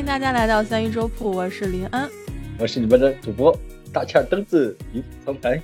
[0.00, 2.08] 欢迎大家来到三一粥铺，我是林安，
[2.58, 3.54] 我是你们的主播
[3.92, 5.60] 大欠灯子李苍白。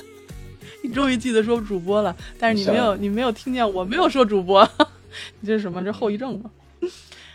[0.82, 4.66] 你终于记得说主播了，但是你没有，你没有听见我没有说主播，
[5.40, 5.84] 你这是什么？
[5.84, 6.50] 这后遗症吗？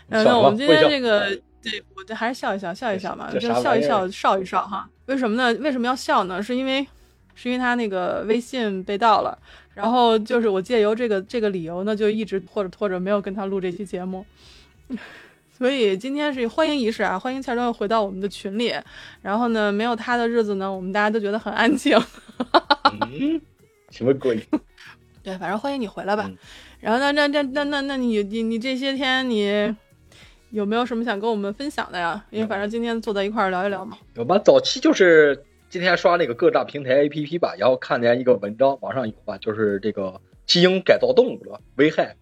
[0.08, 1.28] 嗯，那我们今天这个，
[1.62, 4.90] 对我这还是笑一笑，笑一笑嘛，就笑一笑，笑一笑哈。
[5.04, 5.56] 为什么呢？
[5.60, 6.42] 为什么要笑呢？
[6.42, 6.84] 是因为，
[7.36, 9.38] 是因为他那个微信被盗了，
[9.74, 14.26] 然后就是我借由这个这个理由呢，就一直拖着拖着没有跟他录这期节目。
[15.56, 18.74] 所以今天是欢迎仪式啊，欢迎钱东回到我们的群里。
[19.22, 21.98] 然后呢，没有他的日子呢，我们大家都觉得很安静。
[23.90, 24.38] 什么鬼？
[25.22, 26.30] 对，反正欢迎你回来吧。
[26.78, 29.74] 然后那那那那那那你你你这些天你
[30.50, 32.22] 有没有什么想跟我们分享的呀？
[32.28, 33.96] 因为反正今天坐在一块儿聊一聊嘛。
[34.14, 34.38] 有吧？
[34.38, 42.14] 早期就是今天刷那个各大平台 APP 吧，然后看见一个文章，网上有吧，就是这个基因改造动物的危害，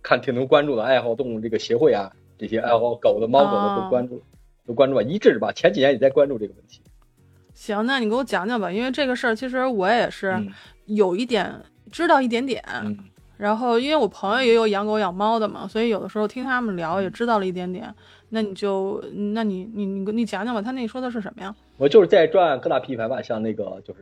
[0.00, 2.12] 看挺能关注的爱好动物这个协会啊。
[2.42, 4.20] 这些爱好狗的、猫狗的都关注，
[4.66, 5.52] 都关注吧，一致吧。
[5.52, 6.82] 前几年也在关注这个问题。
[7.54, 10.36] 行，那你给我讲讲吧，因为这个事儿其实我也是
[10.86, 11.54] 有一点
[11.92, 12.60] 知道一点点。
[13.36, 17.94] 然后，因为我朋友也有养狗养猫的嘛，所以有的时候听他们聊也知道了一点点。
[18.30, 19.00] 那你就，
[19.34, 21.54] 那你你你你讲讲吧，他那说的是什么呀？
[21.76, 24.00] 我就是在转各大平台吧，像那个就是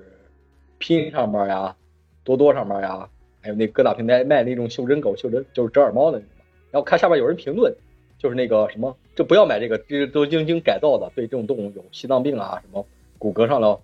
[0.79, 1.77] 拼上面呀、
[2.25, 3.07] 多多上面呀，
[3.43, 6.19] 还有那各大平台卖那种袖珍狗、袖珍就是折耳猫的，
[6.71, 7.71] 然后看下边有人评论。
[8.21, 12.87] 就是那个什么，就不要买这个，这都经经改造的，对这种动物有心脏病啊，什么
[13.19, 13.81] 骨骼上的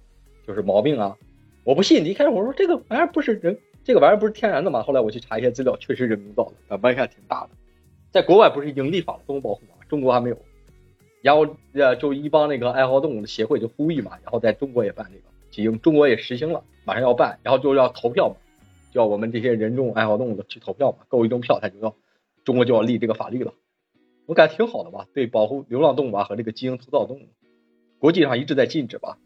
[0.47, 1.17] 就是毛病啊。
[1.65, 4.83] 我不信，一开始我说这个玩意儿不是人，这个玩意儿不是天然的嘛。
[4.83, 7.51] 后来我去查一些资料，确实人工造的，危害挺大的。
[8.13, 10.39] 在国外不是已经立法了动物保护法，中国还没有。
[11.23, 18.37] 然后呃，就一帮那个爱好动物的协会就呼吁嘛，然后在中国也办这个基因，中国也实行了，马上要办，然后就要投票嘛，
[18.93, 21.95] 叫我们这些人种爱好动物的去投票嘛，够一张票，他就要
[22.45, 23.53] 中国就要立这个法律了。
[24.27, 27.29] 我感觉挺好的吧，对保护流浪动物啊和这个基因突造动物，
[27.99, 29.17] 国际上一直在禁止吧？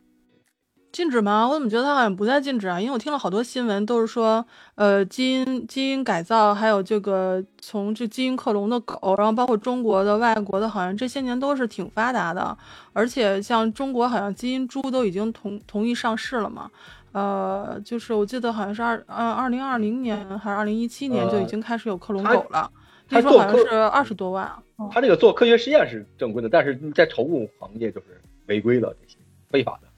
[0.92, 1.46] 禁止吗？
[1.48, 2.80] 我怎么觉得它好像不再禁止啊？
[2.80, 4.44] 因为我听了好多新闻，都是说，
[4.74, 12.58] 呃，基因基因改造，还有这个从这基因克隆的狗，然后包括中国的、外国的，好像这些年都是挺发达的。
[12.92, 16.68] 而且像中国，好像基因猪都已经同同意上市了嘛？
[17.12, 22.68] 呃，就是我记得好像是二呃二零二零年还是二零一七年就已经开始有克隆狗了。
[23.08, 24.60] 他说好像是二十多万啊。
[24.88, 29.16] 他这个做科学实验是正规的，但是在宠物行业就是违规的这些
[29.50, 29.88] 非法的。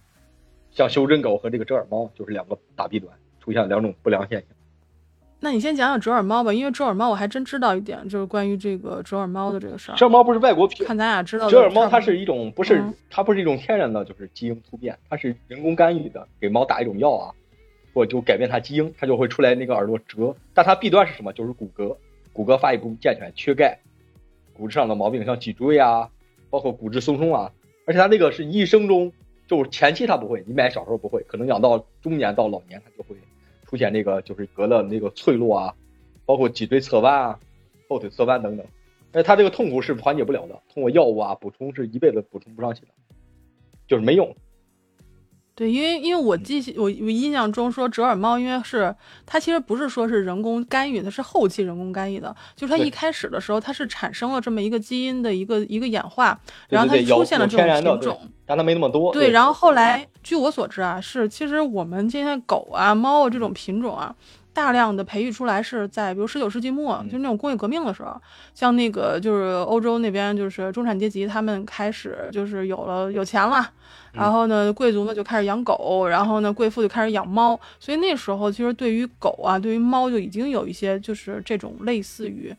[0.70, 4.48] 像修真狗和这个折耳猫就是两个大弊端，出现两种不良现象。
[5.38, 9.96] 那你先讲讲折耳猫吧，因为折耳猫我还真知道一点，就是关于这个折耳猫的这个事儿。
[9.96, 11.50] 折耳猫不是外国品，看咱俩知道。
[11.50, 17.34] 折耳猫它是一种不是它不是一种天然的，就是基因突变，它是人工干预的，给猫打一种药啊，
[17.92, 20.34] 或就改变它基因，它就会出来那个耳朵折。
[20.54, 21.32] 但它弊端是什么？
[21.32, 21.96] 就是骨骼。
[22.32, 23.78] 骨骼发育不健全，缺钙，
[24.54, 26.10] 骨质上的毛病像脊椎啊，
[26.50, 27.52] 包括骨质松松啊，
[27.86, 29.12] 而且它那个是一生中，
[29.46, 33.16] 就是前期它不会，你买小时候不会，可能养到中年到老年它就会
[33.66, 35.74] 出现那个就是隔了那个脆弱啊，
[36.24, 37.40] 包括脊椎侧弯啊，
[37.88, 38.66] 后腿侧弯等等，
[39.12, 42.88] 而且它这个痛苦是缓解不了的，通过药物啊补充是一辈子补充不上去的，
[43.86, 44.34] 就是没用。
[45.54, 48.94] 对，因为因为我记我我印象中说折耳猫，因为是
[49.26, 59.12] 它其实不是说是人工干预，它是后期人工干预的，就是它一开始的时候它是产生了这么一个基因的一个一个演化，然后它出现了这种品种，但它没那么多。
[59.12, 64.14] 对，然后后来据我所知啊，是其实我们今天狗啊猫啊这种品种啊。
[64.54, 68.14] 大量的培育出来是在比如十九世纪末，就那种工业革命的时候，
[68.52, 73.66] 像那个就是欧洲那边就是中产阶级，他们开始就是有了有钱了，
[74.12, 82.54] 然后呢贵族呢就开始养狗，然后呢贵妇就开始养猫，所以那时候其实对于狗啊，对于猫就已经有一些就是这种类似于。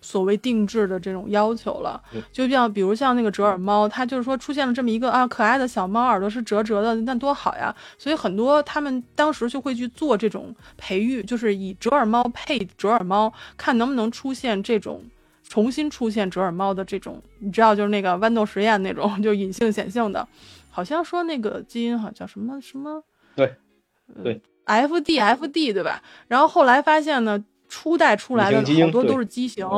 [0.00, 2.00] 所谓定制的这种要求了，
[2.30, 7.74] 就像比如像那个折耳猫，它就是说出现了这么一个啊可爱的小猫，耳朵是折折的，那多好呀！
[7.98, 15.02] 所以很多他们当时就会去做这种培育，就是以折耳猫配折耳猫，看能不能出现这种
[15.42, 20.26] 重新出现折耳猫的这种，你知道，就是那个豌豆实验那种， 就隐性显性的，
[20.70, 23.02] 好像说那个基因好像什么什么，
[23.34, 23.54] 对，
[24.22, 26.02] 对，F D F D 对吧？
[26.26, 27.44] 然后后来发现呢。
[27.70, 29.68] 初代出来的好多都是畸形，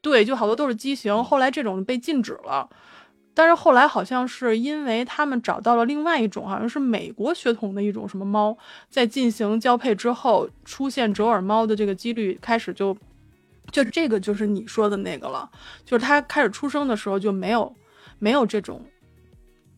[0.00, 1.24] 对，就好多都是畸形。
[1.24, 2.70] 后来这种被禁止了，
[3.34, 8.56] 但是后来好像是因为他们找到了另外一种，好像是美国血统的一种什么猫，
[8.88, 12.96] 在进行交配之后出现折耳猫的这个几率开始就，
[13.72, 15.50] 就这个就是你说的那个了，
[15.84, 17.74] 就是它开始出生的时候就没有
[18.20, 18.80] 没有这种。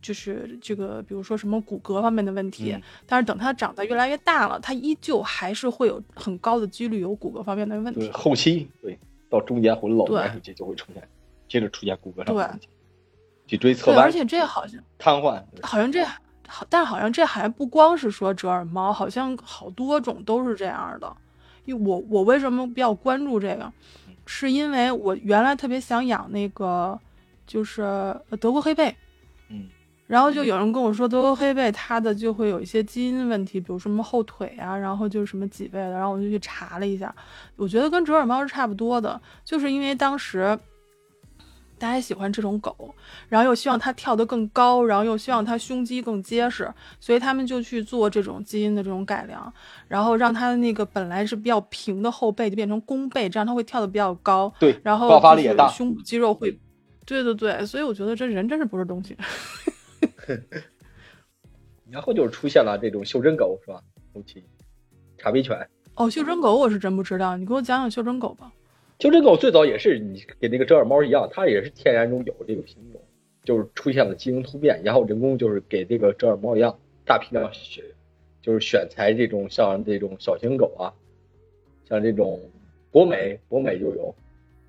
[0.06, 8.08] 就是这个，比如说什么骨骼方面的问题，但是等它长得越来越大了，它依旧还是会有很高的几率有骨骼方面的问题。
[8.12, 8.96] 后期对，
[9.28, 11.02] 到中间或者老年时期就会出现，
[11.48, 12.68] 接着出现骨骼上的问题。
[13.48, 15.42] 脊椎侧对，弯而且这好像瘫痪。
[15.60, 16.04] 好像这
[16.46, 21.16] 好，但好像这还不光是说折耳猫，好像好多种都是这样的。
[21.64, 23.72] 因为我我为什么比较关注这个，
[24.24, 26.96] 是因为我原来特别想养那个
[27.44, 28.94] 就是呃德国黑背，嗯，
[30.06, 37.14] 然后就有人跟我说德国黑背它的就会有一些基因问题，比如什么后腿啊，然后就是什么脊背的，然后我就去查了一下，
[37.56, 40.58] 我觉得跟折耳猫是差不多的，就是因为当时。
[41.78, 42.94] 大家喜欢这种狗，
[43.28, 49.52] 然后又希望它跳得更高，然后又希望它胸肌更结实，所以他们就去做这种基因的这种改良，
[49.86, 56.50] 然后让它的那个本来是比较平的后背就变成弓背，这样它会跳得比较高，对，然后爆发力也大胸部肌肉会，
[57.04, 59.14] 对对对，所以我觉得这人真是不是东西。
[61.90, 63.82] 然后就是出现了这种袖珍狗，是吧？
[64.12, 64.42] 后期
[65.18, 65.56] 茶杯犬，
[65.94, 68.52] 哦，袖珍狗我是真不知道，你给我讲讲袖珍狗吧。
[68.98, 73.00] 袖珍狗最早也是你跟那个折耳猫一样，它也是天然中有这个品种，
[73.44, 77.84] 就是出现了基因突变，然后人工就是给这个折耳猫一样大批量选，
[78.40, 80.92] 就是选材这种像这种小型狗啊，
[81.88, 82.40] 像这种
[82.90, 84.14] 博美，博美就有，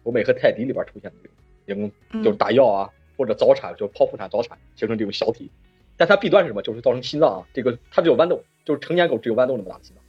[0.04, 5.50] 博美和泰迪里边出现的这种人工嗯就是打药啊，或者早产，就是剖腹产早产形成这种小体，
[5.98, 6.62] 但它弊端是什么？
[6.62, 10.04] 就是造成心脏啊，这个它只有豌豆，就是成年狗只有豌豆那么大的心脏，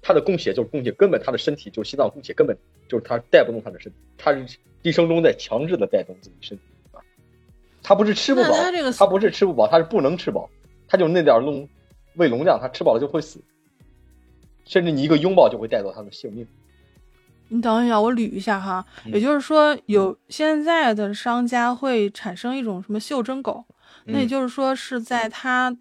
[0.00, 2.56] 它的供血就是供血，根本它的身体就是心脏供血根本
[2.88, 7.02] 就是它带不动它的身体，它是一生中在强制的带动自己身体啊，
[7.82, 10.48] 它不是吃不饱，它这个它不是吃不饱，它是不能吃饱，
[10.86, 11.68] 它就那点儿容
[12.14, 13.40] 胃容量，它吃饱了就会死，
[14.64, 16.46] 甚至你一个拥抱就会带走它的性命。
[17.52, 18.84] 你等一下，我捋一下哈。
[19.04, 23.64] 嗯也就是说，有现在的商家会产生一种什么袖珍狗，
[24.06, 25.76] 那也嗯就是说是在它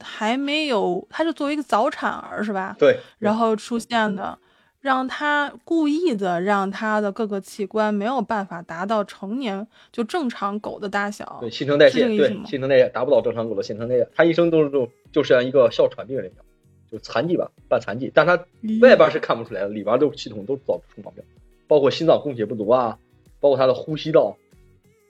[0.00, 2.74] 还没有，它是作为一个早产儿是吧？
[2.78, 4.38] 对，然后出现的，
[4.80, 11.50] 让它故意的让它的各个器官没有办法达到成年就正常狗的大小对。
[11.50, 16.44] 新陈代谢，对新陈代谢达不到正常狗的新陈代谢，它一生都是这种就像一个哮喘病人一样，
[16.90, 18.36] 就残疾吧，半残疾，但他
[18.80, 21.22] 外边是看不出来的，里边都系统都找不出毛病，
[21.66, 22.98] 包括心脏供血不足啊，
[23.40, 24.36] 包括他的呼吸道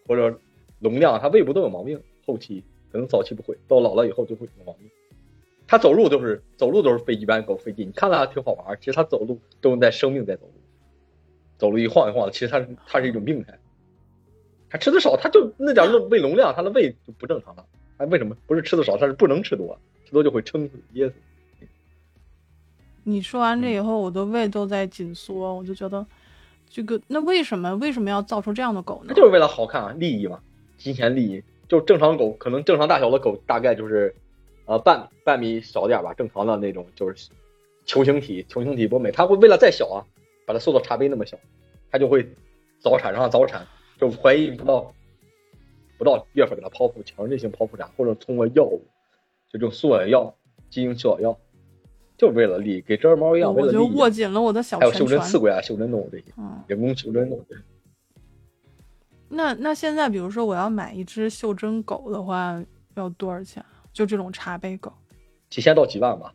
[0.06, 0.38] 或者
[0.80, 4.88] 容量，他胃部都有毛病，后期可能早期不会，到老了以后就会有毛病。
[5.66, 10.52] 他走路都是走路都是费一般狗费劲，你看它挺好玩，其实他走路都是在生命在走路，
[11.58, 13.58] 走路一晃一晃的，其实他是它是一种病态。
[14.70, 17.64] 它吃的少，他就那点儿胃容量，他的胃就不正常了。
[17.96, 18.96] 它为什么不是吃的少？
[18.96, 21.14] 他是不能吃多，吃多就会撑死噎死。
[23.08, 26.04] 你说完嗯这以后，我的胃都在紧缩，我就觉得
[26.68, 29.14] 这个那为什么为什么要造出这样的狗呢它？
[29.14, 30.40] 就是为了好看啊，利益嘛，
[30.76, 31.42] 金钱利益。
[31.68, 34.14] 就正常狗，可能正常大小的狗大概就是，
[34.64, 37.28] 呃，半半米少点吧，正常的那种就是
[37.84, 40.04] 球形体，球形体博美，它会为了再小啊，
[40.46, 41.36] 把它缩到茶杯那么小，
[41.90, 42.26] 它就会
[42.80, 43.66] 早产上早产，
[44.00, 44.94] 就怀疑不到
[45.98, 48.82] 不到月份给它剖腹，强制性剖腹产，或者通过药物，
[49.52, 50.34] 就这种速咬药、
[50.70, 51.38] 基因效药，
[52.18, 53.96] 就是为了利益，给折耳猫一样，为我就了利益。
[53.96, 55.20] 握紧了我的小拳还有袖珍。
[55.20, 57.46] 刺龟啊、袖珍动物这些，嗯，人工袖珍动物。
[59.28, 62.62] 那那现在比如说我要买一只袖珍狗的话，
[62.96, 63.64] 要多少钱？
[63.92, 64.92] 就这种茶杯狗。
[65.48, 66.34] 几千到几万吧。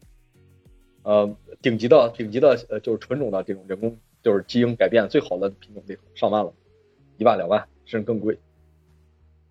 [1.04, 6.54] 呃，顶级的顶级的呃就是纯种的这种人工就是基因改变最好的品种得上万了，
[7.18, 8.40] 一万两万甚至更贵。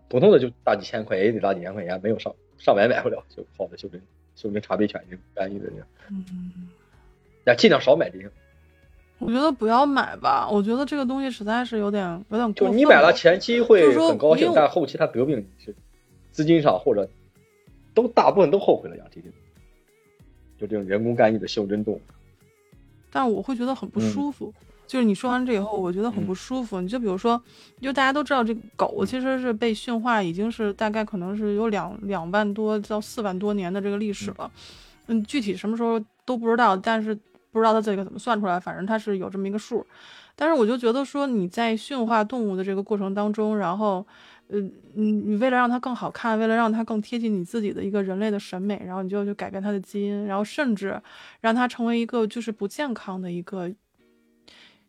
[0.08, 4.00] 普通的就大几千块也得大几千块钱，没有上上百买不了就好的袖珍
[4.34, 6.68] 袖珍茶杯犬这种干预的人，嗯，
[7.44, 8.30] 那尽量少买这些。
[9.18, 15.74] 我觉得不要买吧，我觉得这个东西实在是有点有点过分就你买了前期会很高兴，但后期它得病是
[16.32, 17.08] 资金上或者
[17.94, 19.28] 都大部分都后悔了养这些，
[20.58, 22.00] 就这种人工干预的袖珍动物。
[23.12, 24.52] 但我会觉得很不舒服。
[24.92, 26.78] 就是你说完这以后，我觉得很不舒服。
[26.78, 27.42] 你就比如说，
[27.80, 34.50] 就大家都知道这个狗其实是被驯化，已经是大概可能是有两两万多到四万多年的这个历史了。
[35.06, 37.18] 嗯，具体什么时候都不知道，但是
[37.50, 39.86] 不知道它这个怎么算出来，反正它是有这么一个数。
[40.36, 44.06] 但是我就觉得说你在驯化动物的这个过程当中，然后，
[44.50, 51.00] 嗯，你你为了让它更好看，为了让它更贴近你自己的一个人类的审美，然后你就去改变它的基因，然后甚至
[51.40, 53.70] 让它成为一个就是不健康的一个，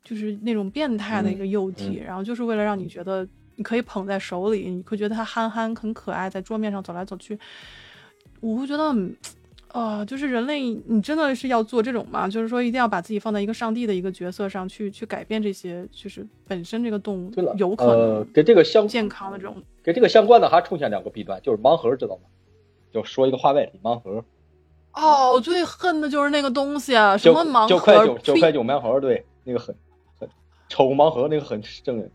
[0.03, 7.37] 就是那种变态的一个幼体，然后就是为了让你觉得你可以捧在手里，你会觉得它憨憨很可爱，在桌面上走来走去，
[8.39, 9.15] 我会觉得很。
[9.73, 12.27] 啊、就是人类，你真的是要做这种吗？
[12.27, 19.63] 就是说，一定要把自己放在一个上帝的一个角色上去，去改变这些，就是本身这个动物对了，有可呃能跟这个相健康的这种。
[19.81, 22.21] 跟这个相关的还出现两个弊端，就是盲盒，知道吗？
[22.91, 24.23] 就说一个话外题，盲盒，
[24.93, 29.92] 哦，我最恨的就是那个东西啊，什么盲盒，九块九九块九盲盒，对，那个很很
[30.73, 32.09] 丑盲盒，那个很瘆人。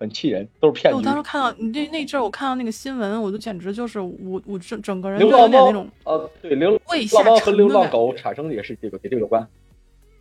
[0.00, 0.96] 很气人，都是骗局。
[0.96, 9.44] 我当时看到你那那阵儿，我看到那个新闻，我就简直就是我我整整个人流浪猫那种呃，对流浪猫和流浪狗产生的也是这个跟这个有关。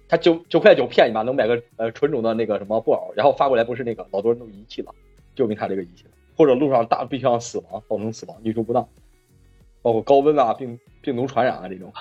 [0.10, 4.92] 他九九块九骗你吧，能买个呃纯种的那个什么布偶，然后发过来不是那个老多人都遗弃了，
[5.36, 8.90] 就因为他这个遗弃了，或者路上大必须要死亡造成死亡，运输不当，
[9.84, 11.94] 包括高温啊、病病毒传染啊这种，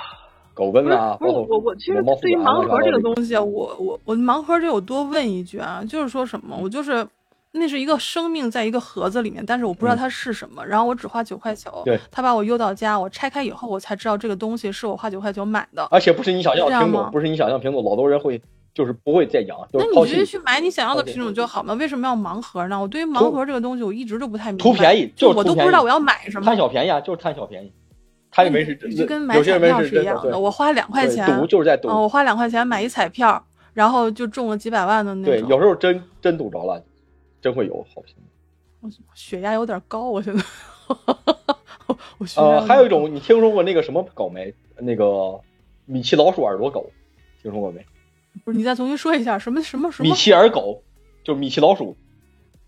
[0.56, 7.06] 狗跟啊，不是我我其实对于盲盒这个，东西啊，我我我盲盒这我多问一句啊，就是说什么，我就是
[7.52, 15.86] 那是一个生命在一个盒子里面，但是我不知道嗯它是什么，然后我只花九块九，对，他把我邮到家，我拆开以后我才知道这个东西是我花九块九买的。
[15.90, 18.40] 而且不是你想要的品是这样吗种，不是你想要的品种，老多人会
[18.72, 21.75] 就是不会再养，就那你直接去买你想要的品种就好吗？
[21.75, 22.80] 为什么要盲盒呢？
[22.80, 24.62] 我对于盲盒这个东西，我一直都不太明白。
[24.62, 26.46] 图便宜，就我都不知道我要买什么。
[26.46, 27.70] 贪小便宜啊，就是贪小便宜。
[28.36, 36.84] 他以为是真就跟买彩票是是一样的，我花两块钱，赌就是在赌，哦，我花两块钱买一彩票，然后就中了几百万的那种对，有时候真真赌着了，
[37.40, 38.14] 真会有好评。
[38.80, 40.44] 我血压有点高，我现在。
[42.18, 44.52] 我呃，点还有一种，你听说过那个什么狗没？
[44.78, 45.40] 那个
[45.86, 46.90] 米奇老鼠耳朵狗，
[47.42, 47.82] 听说过没？
[48.44, 50.14] 不是，你再重新说一下，什么什么什么米？
[50.14, 50.82] 奇耳狗，
[51.24, 51.96] 就是米奇老鼠，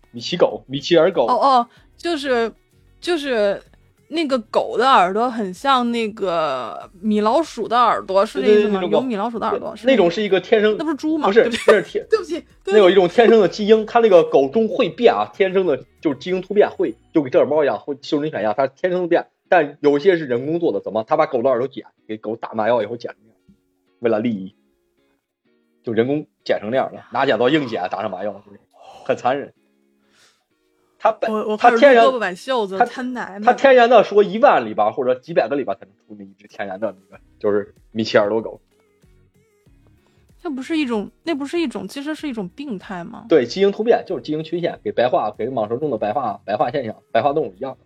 [0.09, 1.27] 米奇狗，米奇耳狗。
[1.27, 2.51] 哦哦，就是
[2.99, 3.61] 就是
[4.09, 8.83] 那个狗的耳朵很像那个米老鼠的耳朵，是这意思吗？
[8.83, 11.27] 有米老鼠的耳朵，是那种个是一个天生那不是猪吗？
[11.27, 19.27] 不是，那是天， 对不起，那有一种天生的基因，它那个狗中会变啊，天生的就是基因突变会，就跟这耳猫一样，会修真犬一样，它天生的变。
[19.47, 21.03] 但有些是人工做的，怎么？
[21.03, 23.35] 他把狗的耳朵剪，给狗打麻药以后剪成那样，
[23.99, 24.55] 为了利益，
[25.83, 28.43] 就人工剪成那样的，拿剪刀硬剪，打上麻药，
[29.05, 29.53] 很残忍。
[30.99, 33.39] 它本我我它天然开始撸胳膊挽袖子它贪奶。
[33.43, 38.59] 它天然的说一万里吧或者几百个里吧才能出那一只天然的那个，就是米奇耳朵狗。
[40.41, 43.25] 那不是一种，那不是一种，其实是一种病态吗？
[43.27, 47.77] 对，基因突变就是基因缺陷，给白化，给蟒蛇中的白化白化现象，白化动物一样。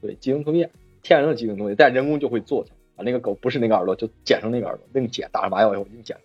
[0.00, 0.70] 对，基因突变，
[1.02, 2.64] 天然的基因突变，但人工就会做
[2.96, 6.24] 把那个狗不是那个耳朵，就剪成那个耳朵，硬剪，打上麻药以后硬剪成。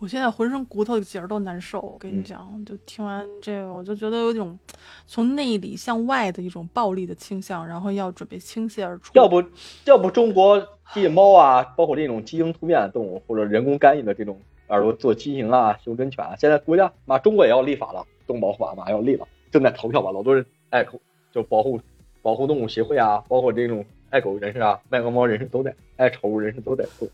[0.00, 4.58] 我现在浑身骨头节儿都难受，我跟你嗯讲，就听完这个，我就觉得有一种
[5.06, 9.12] 从内里向外的一种暴力的倾向，然后要准备倾泻而出。
[9.12, 9.44] 要不，
[9.84, 20.98] 要不中国这猫啊，包括这种基因突变的动物或者人工干预的这种耳朵做畸形啊、修真犬啊，现在国家妈中国也要立法了，动物保护法马上要立了，正在投票吧，老多人爱狗，
[21.30, 21.78] 就保护
[22.22, 27.06] 保护动物协会啊，包括这种爱狗人士啊、卖个猫人士都在，爱宠物人士都在做，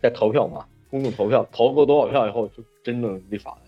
[0.00, 3.58] 在投票嘛，公众投票，投过多少票以后就真正立法了。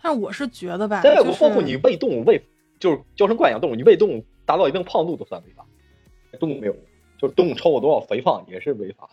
[0.00, 2.40] 但是我是觉得吧，在外国，就是包括你喂动物喂，
[2.78, 5.66] 就是娇生惯养动物，你喂动物达到一定胖度都算违法。
[6.38, 6.76] 动物没有，
[7.18, 9.08] 就是动物超过多少肥胖也是违法。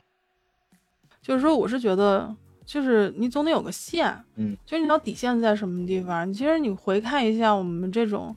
[1.22, 2.36] 就是说，我是觉得，
[2.66, 6.32] 就是你总得有个线，嗯，就是你知道底线在什么地方。
[6.32, 8.36] 其实你回看一下我们这种，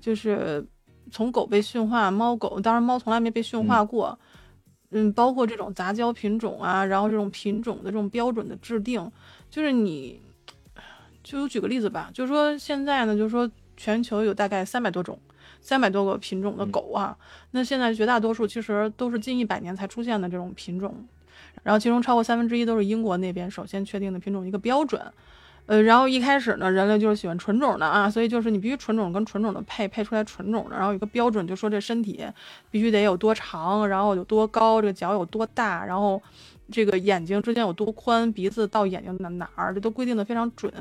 [0.00, 0.66] 就是
[1.10, 4.33] 从狗被驯化，猫狗，当然猫从来没被驯化过，嗯
[5.14, 9.10] 包括这种杂交品种啊，然后这种品种的这种标准的制定，
[9.50, 10.20] 就是你，
[11.22, 15.18] 就举个例子吧，就是说现在呢，就是说全球有大概三百多种。
[15.60, 17.16] 三百多个品种的狗啊，
[17.52, 20.94] 那现在绝大多数其实都是近一百年才出现的这种品种，
[21.62, 25.00] 然后其中超过三分之一都是英国那边首先确定的品种一个标准。
[25.66, 32.22] 呃，然后一开始呢，人类就是喜欢纯种的啊，所以就是你必须纯种跟纯种的配，配出来纯种的，然后有个标准，就说这身体
[32.70, 36.20] 必须得有多长，然后有多高，这个脚有多大，然后
[36.72, 40.72] 这个眼睛之间有多宽，鼻子到眼睛哪哪儿，这都规定的非常准。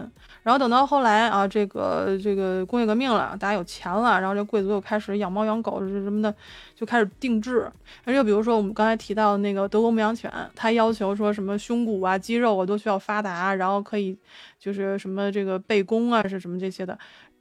[0.42, 6.34] 然后等到后来啊，这个这个工业革命了，大家有钱了，然后这贵族又开始养猫养狗什么的，
[6.74, 7.70] 就开始定制。
[8.06, 14.18] 而且比如说我们刚才提到的那个德国牧羊犬，它要求说什么胸骨啊、肌肉啊都需要发达，然后可以
[14.58, 16.98] 就是什么这个背弓啊是什么这些的。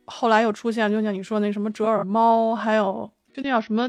[0.07, 3.89] 后来又出现，就像你说那什么折耳猫，还有就那叫什么。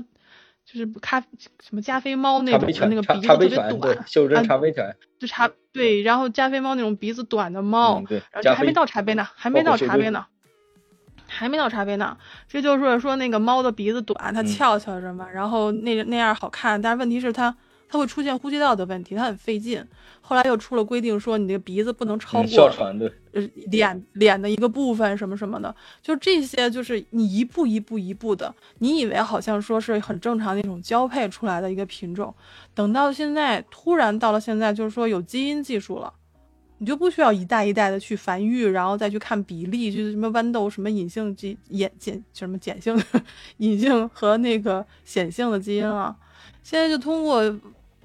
[0.65, 8.01] 就是咖什么加菲猫那种的那个鼻子特别短，袖珍茶杯犬，就茶对，然后加菲猫那种鼻子短的猫，
[8.31, 10.25] 然后还没到茶杯呢，还没到茶杯呢，
[11.27, 12.17] 还没到茶杯呢。
[12.47, 17.55] 这就是说那个猫的鼻子短，它嗯翘翘着嘛，然后那那样好看，但是问题是它
[17.93, 19.85] 它会出现呼吸道的问题，它很费劲。
[20.19, 22.71] 后来又出了规定，说你这个鼻子不能超过
[23.33, 32.33] 呃脸脸的一个部分什么什么的，就这些就是你一步一步一步的，你以为好像说是很正常那种交配出来的一个品种，
[32.73, 36.11] 等到现在突然到了现在，就是说有基因技术了，
[36.79, 42.99] 你就不需要一代一代的去繁育，然后再去看比例，就是什么豌豆什么隐性基隐碱什么碱性
[43.57, 46.15] 隐性和那个显性的基因了，
[46.63, 47.43] 现在就通过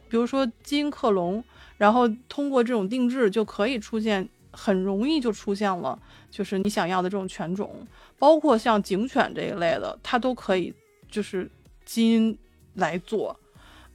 [0.09, 1.45] 比如说基因克隆。
[1.79, 5.97] 然后通过这种定制就可以出现很容易就出现了，
[6.29, 7.87] 就是你想要的这种犬种，
[8.19, 10.75] 包括像警犬这一类的，它都可以
[11.09, 11.49] 就是
[11.85, 12.37] 基因
[12.75, 13.39] 来做。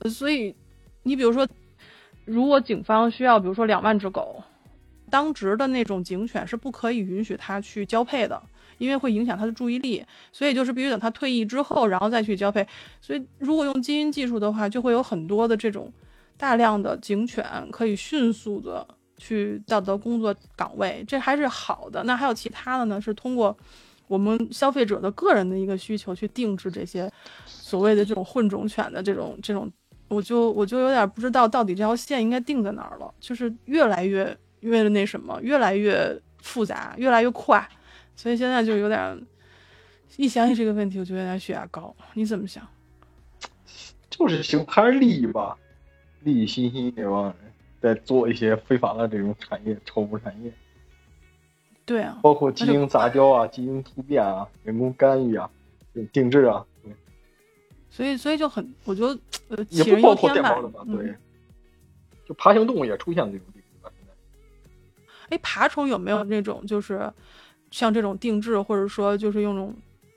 [0.10, 0.56] 所以
[1.04, 1.46] 你比如说，
[2.24, 4.42] 如果警方需要，比如说两万只狗，
[5.10, 8.42] 当值的那种警犬是不可以允许它去交配的。
[8.78, 12.66] 因为会影响它的注意力，所以就是必须等它退役之后，然后再去交配。
[13.02, 15.92] 所以如果用基因技术的话，就会有很多的这种
[16.38, 18.86] 大量的警犬可以迅速的
[19.18, 22.04] 去到达工作岗位，这还是好的。
[22.04, 23.00] 那还有其他的呢？
[23.00, 23.56] 是通过
[24.08, 27.10] 我们消费者的个人的一个需求去定制这些
[27.46, 29.72] 所谓的这种混种犬的这种这种，
[30.10, 33.14] 我就我就有点不知道到底这条线应该定在哪儿了。
[33.20, 37.66] 就是越来越越那什么，越来越复杂，越来越快。
[38.16, 39.26] 所以现在就有点，
[40.18, 41.96] 一想起这个问题，我就有点血压高。
[42.14, 42.68] 你怎么想？
[44.10, 45.58] 就是行，还是利益吧，
[46.24, 47.36] 利益熏心这帮人
[47.82, 50.52] 在做一些非法的这种产业，宠物产业。
[51.86, 55.50] 对啊，包括基因杂交啊、基因突变啊、人工干预啊、
[56.12, 56.66] 定制啊。
[57.90, 60.84] 所以，所以就很，我觉得呃，也不包括电猫的吧？
[60.86, 61.16] 对，
[62.26, 63.92] 就爬行动物也出现这种定制了。
[63.98, 67.12] 现在，哎，爬虫有没有那种就是？
[67.72, 69.76] 像这种定制，或者说就是用种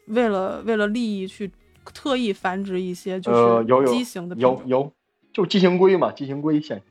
[0.09, 1.51] 为了为了利益去
[1.95, 4.93] 特意繁殖一些就是畸形的有有，
[5.37, 6.87] 就畸形龟嘛，畸形龟现象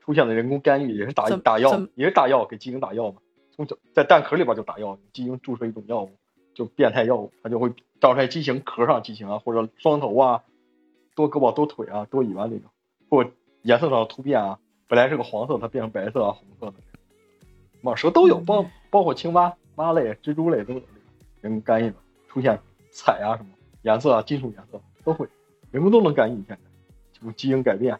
[0.00, 3.18] 出现了人工干预，也是打打药，也是打药给畸形打药嘛，
[3.50, 6.12] 从在蛋壳里边就打药，畸形注射一种药物，
[6.54, 10.44] 就变态药物，它就会长出来畸形，壳上畸形啊，或者双头啊，
[11.16, 12.70] 多胳膊多腿啊，多尾巴那种，
[13.10, 13.28] 或
[13.62, 16.74] 颜色上的突变啊，本来是个黄色，它变成白色啊，红色的，
[17.82, 19.56] 蟒蛇都有，包包括青蛙。
[19.74, 20.82] 蛙类、蜘蛛类都有
[21.40, 21.96] 人工干预的
[22.28, 22.60] 出现，
[22.92, 23.50] 彩啊什么
[23.82, 25.28] 颜色啊、金属颜色都会，
[25.72, 26.34] 人工都能干预。
[26.46, 26.58] 现在
[27.22, 27.98] 就基因改变。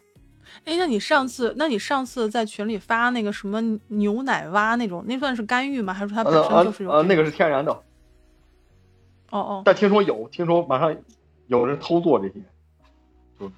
[0.64, 5.92] 哎，那你上次，那你上次在群里发那个什么牛奶蛙那种，那算是干预吗？
[5.92, 6.90] 还是它本身就是有？
[6.90, 7.72] 呃，那个是天然的。
[9.30, 9.62] 哦哦。
[9.64, 10.96] 但听说有，听说马上
[11.48, 12.40] 有人偷做这些，
[13.38, 13.52] 就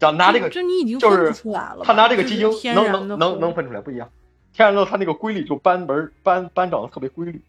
[0.00, 1.82] 想拿这个，就你已经分不出来了。
[1.84, 4.10] 他拿这个基因能能能能分出来，不一样。
[4.54, 7.42] 天然的它那个规律就斑纹斑斑长得特别规律，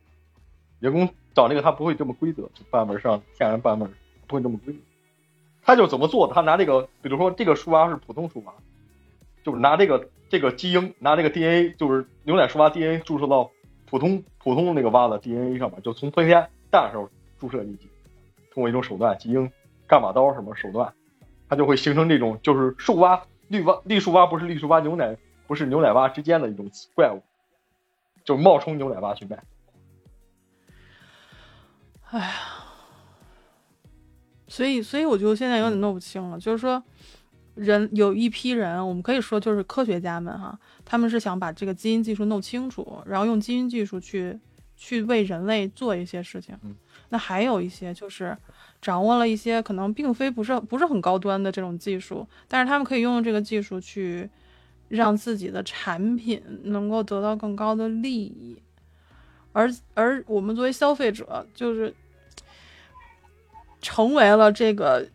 [0.80, 3.90] 人工找那个它不会这么规则，斑纹上天然斑纹
[4.28, 4.84] 不会这么规律。
[5.64, 6.32] 他就怎么做？
[6.34, 8.54] 他拿这个，比如说这个树蛙是普通树蛙，
[9.44, 13.52] 就是拿这个这个基因，拿这个 DNA，就是牛奶树蛙 DNA 注射到
[13.86, 17.88] 普通普通那个蛙的 DNA 上面，就从胚胎蛋的时候注射进去，
[18.52, 19.52] 通过一种手段，基因
[19.88, 20.94] 干马刀什么手段，
[21.48, 25.18] 它就会形成这种就是树蛙绿蛙绿树蛙不是绿树蛙牛奶。
[25.48, 27.24] 不是牛奶蛙之间的一种怪物，
[28.24, 29.44] 就冒充牛奶蛙去卖。
[32.12, 32.36] 哎呀，
[34.50, 36.38] 所以，所以我就现在有点弄不清了。
[36.38, 36.84] 就是说，
[37.56, 44.38] 人有一批人，我们可以说就是科学家们哈，他们是想把这个基因技术弄清楚，然后用基因技术去
[44.76, 46.58] 去为人类做一些事情。
[47.08, 48.38] 那还有一些就是
[48.82, 54.30] 掌握了一些可能并非不是不是很高端的这种技术，但是他们可以用这个技术去。
[54.90, 58.60] 让自己的产品能够得到更高的利益，
[59.52, 61.94] 而而我们作为消费者，就是
[63.82, 65.08] 成为了这个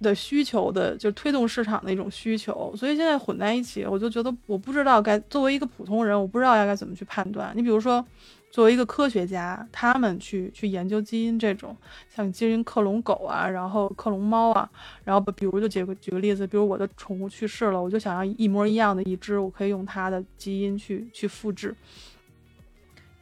[0.00, 2.74] 的需求的，就推动市场的一种需求。
[2.76, 7.52] 所以现在混在一起，我就觉得我不知道该作为一个普通人，我不知道要该怎么去判断。
[7.54, 8.04] 你比如说。
[8.52, 11.74] 作为一个科学家，他们去去研究基因这种，
[12.14, 14.68] 像基因克隆狗啊，然后克隆猫啊，
[15.04, 21.74] 然后比如就举个举个例子，比如我的宠物去世了，我就想要一模一样的一只，我可以用它的基因去去复制，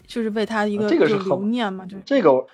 [0.04, 2.44] 就是为它一个留念嘛，就这个，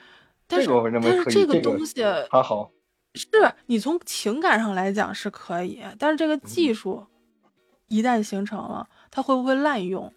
[0.46, 0.68] 但是
[1.02, 2.70] 但是这个东西还好，
[3.14, 3.26] 是
[3.66, 7.04] 你从情感上来讲是可以，但是这个技术
[7.88, 10.12] 一旦形成了，它会不会滥用？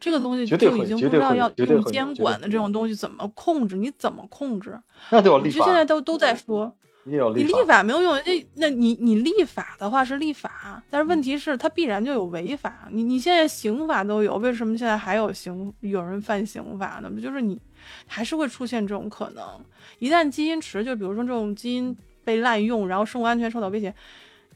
[0.00, 3.76] 这个东西就已经不知道要用监管的这种东西怎么控制？
[3.76, 4.76] 你怎么控制？
[5.10, 5.58] 那就要立法。
[5.58, 8.20] 就现在都都在说，你立法没有用。
[8.26, 12.88] 那那你你立法的话是立法，但是问题是它必然就有违法。
[12.90, 17.08] 你你现在刑法都有，为什么现在还有刑有人犯刑法呢？
[17.08, 17.60] 不就是你
[18.06, 19.44] 还是会出现这种可能？
[19.98, 23.94] 一旦基因池，就比如说这种基因被滥用，然后生物安全受到威胁，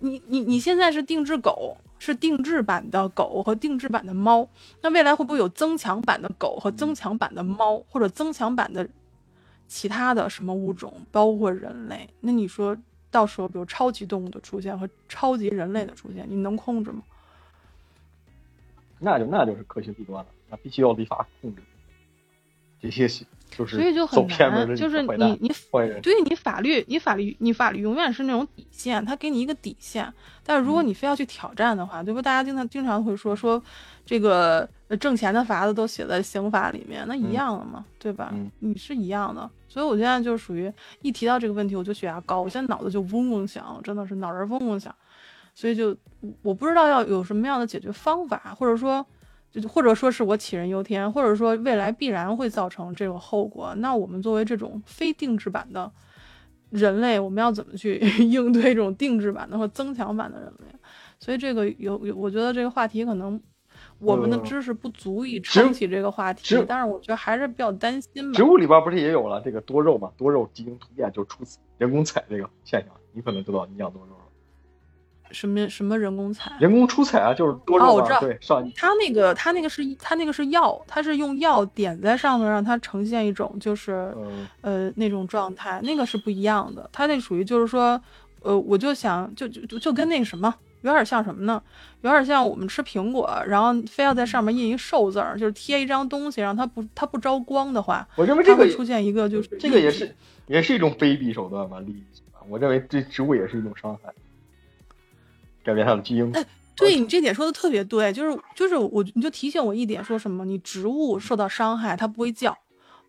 [0.01, 1.77] 你你你现在是定制狗。
[1.99, 4.47] 是定制版的狗和定制版的猫，
[4.83, 8.87] 那未来会不会有增强版的狗和增强版的猫，或者增强版的
[9.67, 12.07] 其他的什么物种，包括人类？
[12.21, 12.77] 那你说
[13.11, 17.03] 到时候，比如超级动物的出现和超级人类的出现，你能控制吗？
[18.99, 21.63] 那就那就是科学弊端了，那必须要立法控制。
[22.81, 23.09] 这些
[23.49, 25.51] 就是所以就很难，就是你你
[26.03, 30.13] 对你法律你法律你法律永远是那种底线，他给你一个底线，
[30.45, 32.21] 但是如果你非要去挑战的话，对不？
[32.21, 33.63] 大家经常经常会说说
[34.05, 34.69] 这个
[35.01, 38.35] 挣钱的法子都写在刑法里面，那一样的嘛，对吧？
[38.59, 44.95] 你是一样的，所以我现在就属于一提到这个问题我就血压高，我现在脑子就嗡嗡响，真的是脑仁嗡嗡响，
[45.55, 45.97] 所以就
[46.43, 49.07] 我不知道要有什么样的解决方法，或者说。
[49.69, 55.91] 或者说是我杞人忧天，或者说未来必然会造成这种后果，那我们作为这种非定制版的
[56.71, 60.67] 人类，我们要怎么去 应对这种定制版的或增强版的人类？
[61.19, 63.41] 所以这个有有，我觉得这个话题可能
[63.99, 68.37] 我们的知识不足以撑起这个话题，但是我觉得还是比较担心吧。
[68.37, 70.11] 植物里边不是也有了这个多肉嘛？
[70.19, 71.43] 多肉基因突变就出
[71.79, 74.16] 人工采这个现象，你可能知道你养多肉。
[75.31, 76.53] 什么什么人工采？
[76.61, 78.21] 人工出彩啊，就是多肉啊。
[78.21, 84.15] 对，上他那个他那个是他那个是药，他是用药点在上面，让它呈现一种就是
[84.61, 86.89] 呃那种状态，那个是不一样的。
[86.93, 88.01] 他那属于就是说，
[88.43, 91.63] 呃，我就想就就就跟那个什么有点像什么呢？
[92.03, 100.15] 有点像我们吃苹果，然后非要在上面印一寿字儿，就是贴一张东西，让它不它不招光的话，我认为这个出现一个就是这个也是
[100.47, 102.03] 也是一种卑鄙手段吧，利益。
[102.49, 104.15] 我认为对植物也是一种伤害。
[105.67, 106.31] 改变它的基因。
[106.35, 112.57] 哎，对你这点说的特别对，就是就是我你就提醒我一点，说什么你植物受到伤害它不会叫，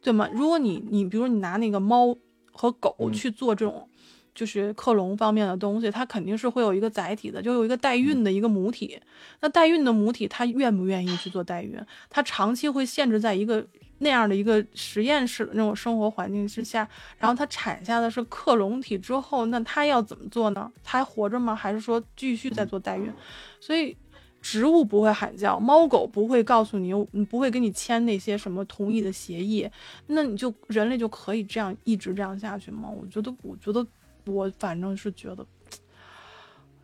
[0.02, 0.28] 对吗？
[0.34, 2.17] 如果你你比如你拿那个猫
[2.52, 3.88] 和狗去做这种
[4.34, 9.00] 就是克隆方面的东西，它肯定是会有一个载体的，就有一个代孕的一个母体。
[9.41, 11.80] 那代孕的母体它愿不愿意去做代孕？
[12.10, 13.65] 它长期会限制在一个。
[14.00, 20.72] 那样的一个实验室的那种生活环境之下，然后它产下的是克隆体之后，那它要怎么做呢？
[20.84, 21.56] 它还活着吗？
[21.56, 23.12] 还是说继续在做代孕？
[23.60, 23.98] 所以
[24.40, 26.94] 植物不会喊叫，猫狗不会告诉你，
[27.26, 29.68] 不会跟你签那些什么同意的协议，
[30.06, 32.88] 那你就人类就可以这样一直这样下去吗？
[32.90, 33.86] 我觉得，我觉得
[34.26, 35.46] 我反正是觉得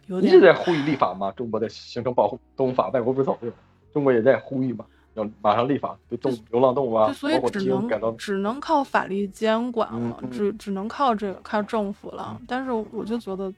[0.07, 0.33] 有点。
[0.33, 3.53] 一直在呼吁立法嘛，中国的形成保护动物法，外国不是早就有，
[3.93, 4.83] 中国也在呼吁嘛。
[5.15, 12.39] 要马上立法对动流浪动物啊，所以只能只能靠法律监管了，只只能靠这个靠政府了。
[12.47, 13.53] 但是我就觉得，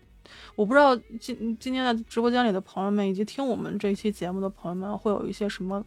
[0.56, 5.84] 我不知道今今天在直播间里的朋友们以及听我们这期节目的朋友们会有一些什么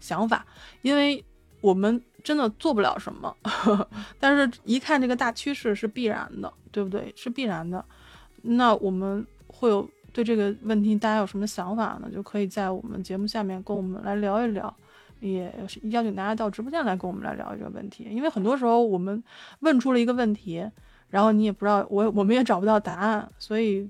[0.00, 0.44] 想法，
[0.82, 1.24] 因为
[1.60, 7.12] 我们真的做不了什么呵呵， 但是一看这个大趋势是必然的，对不对？
[7.14, 7.84] 是必然的。
[8.42, 12.10] 那我们会有对这个问题大家有什么想法呢？
[12.12, 14.74] 就可以在我们节目下面跟我们来聊一聊。
[15.32, 15.52] 也
[15.84, 19.24] 邀请大家到直播间来跟我们来聊这个问题，因为很多时候我们
[19.60, 20.70] 问出了一个问题，
[21.08, 23.88] 然后你也不知道，我我们也找不到答案，所以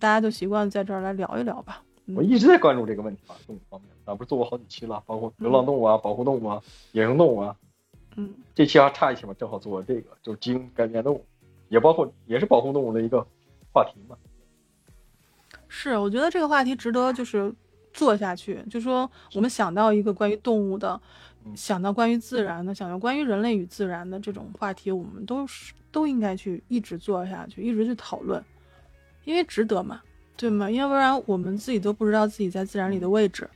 [0.00, 1.82] 大家就习惯在这儿来聊一聊吧。
[2.16, 7.54] 我一直在关注这个问题啊，动物方面，咱不是做过好几期了，包括流浪动物啊、保护动物啊、野生动物啊。
[8.16, 11.24] 嗯，这期还差一期嘛，正好做这个，就是基因改变动物，
[11.68, 13.26] 也包括也是保护动物的一个
[13.72, 14.16] 话题嘛。
[15.68, 17.54] 是，我觉得这个话题值得就是。
[17.92, 21.00] 做下去，就说我们想到一个关于动物的，
[21.54, 28.42] 想到关于自然的，想到关于人类与自然的这种话题，我们都是都应该去一直做下去，一直去讨论，
[29.24, 30.00] 因为值得嘛，
[30.36, 30.70] 对吗？
[30.70, 33.48] 要不然我们自己都不知道自己在自然里的位置，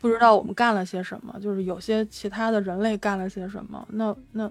[0.00, 4.50] 不知道我们干了些什么，就是有些其他的人类干了些什么，那那，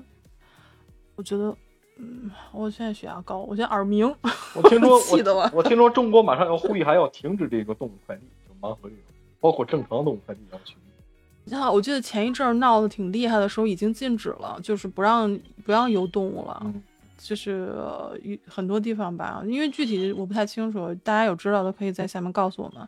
[1.16, 1.56] 我觉得，
[1.98, 4.08] 嗯，我现在血压高，我现在耳鸣，
[4.56, 8.98] 我听说 我我听说中国马上要呼吁还要停止这个动物快递，就盲盒这种。
[9.40, 10.76] 包括正常动物快递要去。
[11.50, 16.74] 你看，我记得前一阵儿闹得挺厉害的时候，已经禁止了，就是不让不让游动物了，
[17.18, 17.74] 就是
[18.46, 19.42] 很多地方吧。
[19.46, 22.86] 因为具体我不太清楚，大家有知道的可以在下面告诉我们。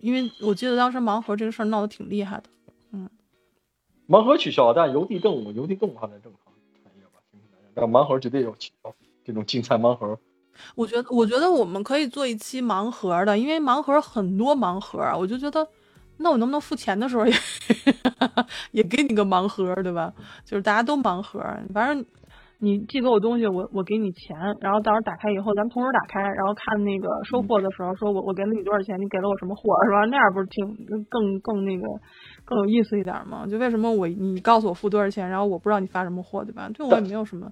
[0.00, 2.42] 因为我记得当时盲盒这个事儿闹得挺厉害的。
[2.90, 3.08] 嗯，
[4.08, 6.52] 盲盒取消，但邮递动物邮递动物还在正常
[6.82, 7.20] 产业吧？
[7.72, 8.92] 但盲盒绝对要取消，
[9.24, 10.18] 这种竞赛盲盒。
[10.74, 15.64] 我觉得，我觉得我们可以做一期盲盒的，因为盲盒很多盲盒，我就觉得。
[16.22, 17.32] 那我能不能付钱的时候也
[18.70, 20.12] 也给你个盲盒，对吧？
[20.44, 21.40] 就是大家都盲盒，
[21.74, 22.04] 反正
[22.58, 30.04] 你寄给我东西，我我给你钱，然后到时候打开以后，咱们同时打开，然后看那个收货的时候，说我我给了你多少钱，你给了我什么货，是吧？
[30.06, 30.64] 那样不是挺
[31.10, 31.86] 更更那个
[32.44, 33.46] 更有意思一点吗？
[33.46, 36.70] 就为什么我你告诉我付多少钱，然后我不知道你发什么货，对吧？
[36.72, 37.50] 对我也没有什么，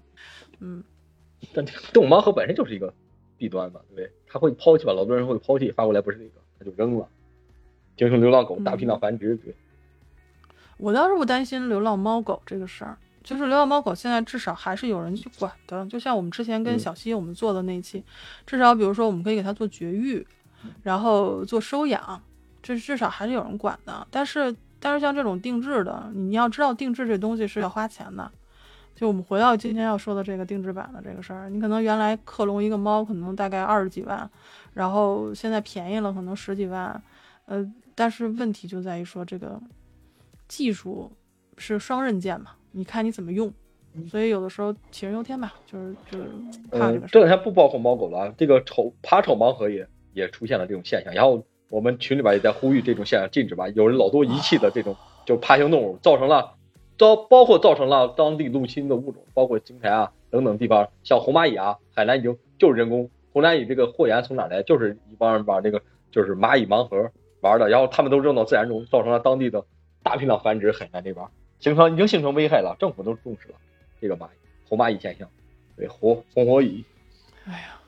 [0.61, 0.83] 嗯。
[1.55, 2.93] 但动物盲盒本身就是一个
[3.39, 4.13] 弊端嘛，对不对？
[4.29, 7.09] 他会抛弃吧，老多人会抛弃，发过来不是那个，他就扔了。
[8.01, 9.55] 形成流浪狗大批量繁殖，对。
[10.79, 15.85] 我倒是不担心流浪猫狗这个事儿，就是流浪猫狗现在至少还是有人去管的。
[15.85, 18.03] 就像我们之前跟小西我们做的那一期，
[18.47, 20.27] 至少比如说我们可以给它做绝育，
[20.83, 22.23] 然后做收养，
[22.63, 24.07] 这至少还是有人管的。
[24.11, 28.33] 但是但是像这种定制的，你要知道定制这东西是要花钱的。
[28.95, 34.31] 就我们回到今天要说的这个定制版的这个事儿，你可能原来克隆一个猫可能大概二十几万，
[34.75, 37.03] 然后现在便宜了可能十几万，
[37.47, 37.67] 呃，
[38.01, 39.61] 但是问题就在于说这个
[40.49, 41.13] 技术
[41.59, 43.53] 是双刃剑嘛，你看你怎么用。
[44.09, 46.25] 所以有的时候杞人忧天吧，就是就是
[46.71, 47.07] 怕这个。
[47.09, 53.69] 这两天不包括猫狗了，这个丑爬丑盲盒也也出现了这种现象，然后我们群里边也在呼吁这种现象禁止吧。
[53.69, 56.55] 有人老多遗弃的这种就爬行动物，造成了
[56.97, 64.63] 造包括造成了当地入侵的物种，包括邢台啊等等地方，像红蚂蚁啊，海南已经就是人工红蚂蚁这个货源从哪来？
[64.63, 69.65] 就是一帮人把这个就是蚂蚁盲盒玩的，然后他们都扔到自然中，造成了当地的
[70.03, 71.27] 大批量繁殖，海南这边
[71.59, 73.55] 形成已经形成危害了，政府都重视了。
[74.01, 74.31] 这个蚂蚁
[74.69, 75.29] 红蚂蚁现象，
[75.77, 76.85] 对红红火蚁。
[77.47, 77.81] 哎呀，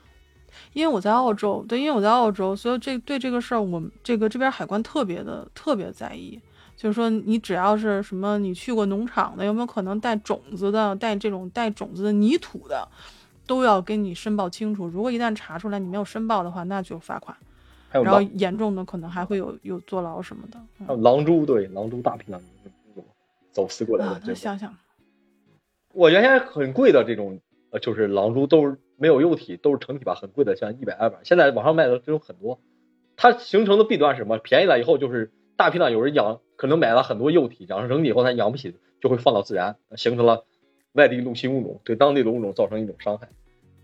[0.73, 6.39] 因为我在澳洲，对，因为我在澳洲，所以这对这个事儿，我们这个这边海关特别的特别在意。
[6.75, 12.87] 就是说，你只要是什么，你去过农场的，有没有可能带种子的，带这种带种子的泥土的，
[13.45, 14.87] 都要跟你申报清楚。
[14.87, 17.37] 如果一旦查出来你没有申报的话，那就罚款。
[18.01, 20.59] 然后严重的可能还会有有坐牢什么的。
[20.85, 22.41] 还有狼蛛，对，狼蛛大批量
[23.51, 24.33] 走私过来的。
[24.33, 24.75] 想想。
[25.93, 31.19] 我原先很贵的这种，呃，就是狼蛛都是没有幼体，都是成体吧，很贵的，像一百二百。
[31.23, 32.59] 现在网上卖的这种很多，
[33.15, 34.39] 它形成的弊端是什么？
[34.39, 40.45] 便宜了以后就是大批量有人养，可能买了很多幼体，养成成体以后他养不起，就会放到自然，形成了
[40.93, 43.29] 外地入侵物种，对当地的物种造成一种伤害，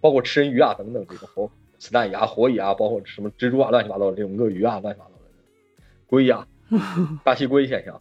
[0.01, 6.45] 包括吃人鱼啊等等这种活子弹蚁啊、火蚁啊，包括什么蜘蛛啊、乱七八糟的这种鳄鱼啊、乱七八糟的龟呀、
[7.25, 7.99] 巴西龟现象。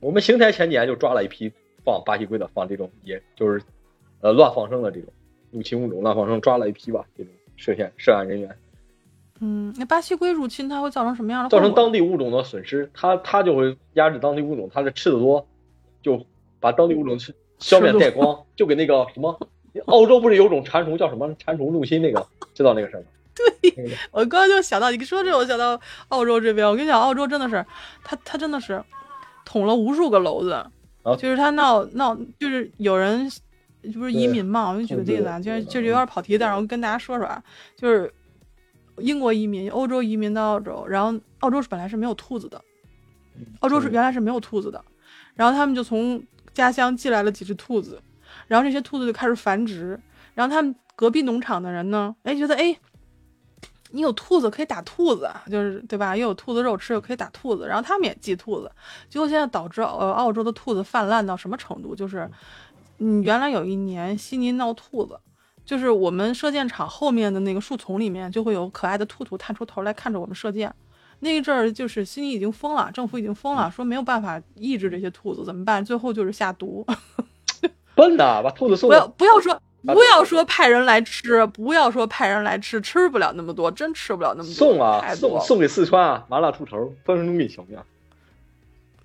[0.00, 1.50] 我们邢台前几年就抓了一批。
[1.86, 3.62] 放巴西龟的，放这种，也就是，
[4.22, 5.12] 呃，乱放生的这种
[5.50, 8.56] 入侵物种，乱放生抓了一批吧，这种涉嫌涉案人员。
[9.40, 11.50] 嗯，那巴西龟入侵它会造成什么样的？
[11.50, 15.46] 造成当地物种的损失，它它就会压制当地物种，它的吃的多，
[16.00, 16.24] 就
[16.58, 19.38] 把当地物种吃消灭殆光，就给那个什么，
[19.86, 23.06] 澳洲不是有种蟾蜍叫什么蟾蜍入侵那个，知道那个事儿吗？
[23.34, 27.64] 对，我刚刚就想到，你说这，我想到澳洲这边，我跟你讲，澳洲真的是，
[28.04, 28.82] 它它真的是
[29.44, 30.64] 捅了无数个篓子。
[31.18, 33.30] 就是他闹闹，就是有人，
[33.92, 34.70] 不是移民嘛？
[34.70, 37.44] 我给你举个例子啊，就是就是有点跑题，但是我跟大家说说啊，
[37.76, 38.10] 就是
[38.96, 42.58] 英国移民、欧洲移民到澳洲，然后澳洲是本来是没有兔子的，
[43.60, 44.82] 澳洲是原来是没有兔子的，
[45.34, 48.00] 然后他们就从家乡寄来了几只兔子，
[48.46, 49.98] 然后这些兔子就开始繁殖，
[50.34, 52.76] 然后他们隔壁农场的人呢，哎，觉得哎。
[53.90, 56.16] 你有兔子可以打兔子，就是对吧？
[56.16, 58.68] 又有兔子肉吃，又可以打兔子，然后他们也寄兔子，
[59.08, 61.94] 结果现在导致呃澳洲的兔子泛滥到什么程度？
[61.94, 62.28] 就是，
[62.98, 65.16] 嗯，原来有一年悉尼闹兔子，
[65.64, 70.74] 就是我们射箭场后面的那个树丛里面就会有可爱的兔兔探出头来看着我们射箭。
[71.20, 75.84] 那一阵儿就是悉尼已经封了，政府已经封了，说没有办法抑制这些兔子，怎么办？
[75.84, 76.84] 最后就是下毒。
[77.94, 79.60] 笨的，把兔子送不要不要说。
[79.86, 84.54] 不要说派人来吃，不要说派人来吃，吃不了那么多，真吃不了那么多。
[84.54, 87.72] 送啊，送送给四川啊，麻辣兔头，分分钟给你行不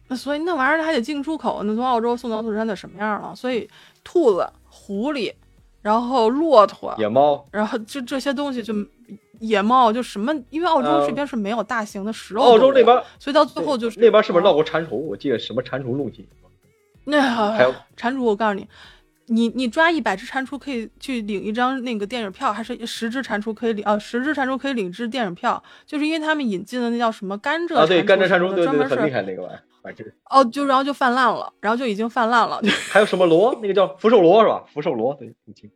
[0.08, 3.36] 那所以那玩意儿还得进出口，那从澳洲送到四川得什么样了？
[3.36, 3.70] 所以
[4.06, 5.34] 兔子、狐狸，
[5.82, 8.74] 然后骆驼、野猫，然后就这些东西就
[9.42, 12.42] 野猫就什么，因为澳洲这边是没有大型的食肉。
[12.42, 14.96] 澳洲那边，所以到最后就是那边是不是闹过蟾蜍？
[14.96, 16.26] 我记得什么蟾蜍入侵？
[17.10, 18.68] 那还有蟾蜍，我告诉你。
[19.32, 23.86] 你你抓一百只蟾蜍可以去领一张那个电影票，还是十只蟾蜍可以领？
[23.86, 27.86] 呃，十只蟾蜍可以领一支电影票，就是因为他们引进的那叫什么甘蔗啊？
[27.86, 29.54] 对，甘蔗蟾蜍，对对，很厉害那个玩
[29.96, 32.60] 意儿，哦，就然后就泛滥了，然后就已经泛滥了。
[32.92, 33.56] 还有什么螺？
[33.62, 34.64] 那个叫福寿螺是吧？
[34.74, 35.70] 福寿螺，对，你听。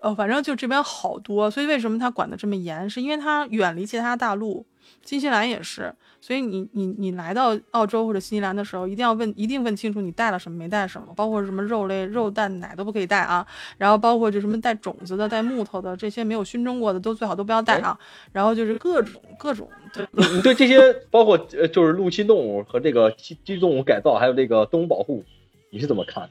[0.00, 2.88] 呃，反正就这边好多，所以为什么他管的这么严？
[2.88, 4.66] 是因为他远离其他大陆，
[5.04, 5.92] 新西兰也是。
[6.20, 13.44] 所以你你你来到澳洲或者新西兰的时候，一定要问，一定问清楚你带了什么，没带什么，包括什么肉类、肉蛋奶都不可以带啊。
[13.76, 17.98] 然后包括就什么带种子的、带木头的这些没有熏蒸过的，都最好都不要带啊。
[18.30, 25.24] 然后就是各种各种，对，你对这些包括呃就是入侵动物和这个基基动物改造，还有这个动物保护，
[25.70, 26.30] 你是怎么看的？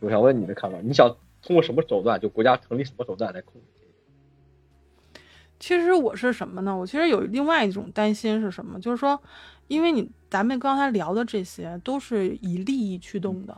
[0.00, 3.66] 我想问你的看法，你想通过什么手段，就国家成立什么手段来控制？
[5.60, 6.76] 其实我是什么呢？
[6.76, 8.80] 我其实有另外一种担心是什么？
[8.80, 9.20] 就是说，
[9.66, 13.56] 因为你咱们刚才聊的这些都是以利益驱动的。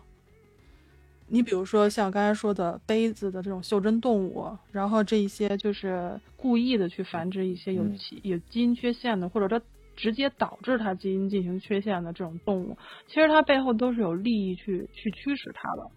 [1.29, 7.85] 你比如说像刚才说的杯子的这种袖珍动物，然后这一些就是故意的去繁殖一些有
[8.23, 15.89] 有基因缺陷的，或者它直接导致它基因进行缺陷的这种动物，其实它背后都是有利益去去驱使它的。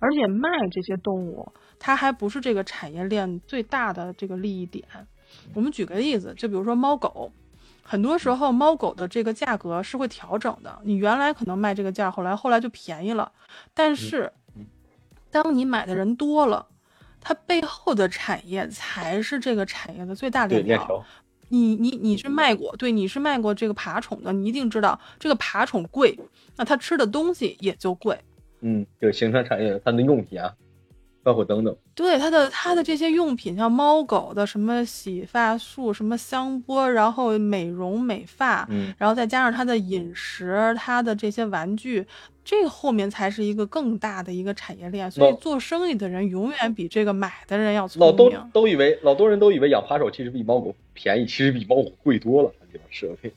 [0.00, 4.86] 而且卖这些动物，它还不是这个产业链最大的这个利益点。
[5.54, 7.32] 我们举个例子，就比如说猫狗，
[7.82, 10.78] 很多时候猫狗的这个价格是会调整的。
[10.84, 13.30] 你原来可能卖这个价，后来后来就便宜了。
[13.72, 14.32] 但是，
[15.30, 16.66] 当你买的人多了，
[17.20, 21.04] 它背后的产业才是这个产业的最大链条。
[21.50, 26.18] 你你你是卖过，对，你是卖过这个爬宠的，你一定知道这个爬宠贵，
[26.56, 28.18] 那它吃的东西也就贵。
[28.60, 30.54] 嗯，就形成产业，它的用品啊。
[31.22, 42.06] 包括等等，对它的它的这些用品，像猫狗的什么洗发素、什么香波，然后美容美发，嗯，然后再加上它的饮食，它的这些玩具，
[42.44, 45.10] 这个后面才是一个更大的一个产业链。
[45.10, 48.08] 所以做生意的人永远比这个买的人要聪明。
[48.08, 53.32] 老多都以为，老多人都以为养扒手其实比猫狗便宜，其实比猫狗贵多了，地方设备。